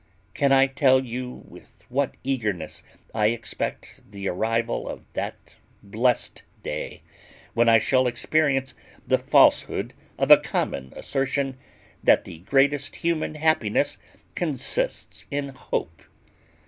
[0.33, 2.81] "Can I tell you with what eagerness
[3.13, 7.03] I expect the arrival of that blest day,
[7.53, 8.73] when I shall experience
[9.05, 11.55] the falsehood of a common assertion,
[12.03, 13.99] that the greatest human happiness
[14.33, 16.01] consists in hope?